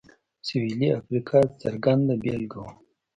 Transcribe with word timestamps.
سوېلي 0.47 0.89
افریقا 0.99 1.39
څرګنده 1.61 2.15
بېلګه 2.23 2.59
وه. 2.63 2.71